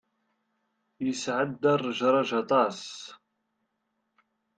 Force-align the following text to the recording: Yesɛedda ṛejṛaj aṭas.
Yesɛedda 1.05 1.73
ṛejṛaj 1.83 2.31
aṭas. 2.41 2.81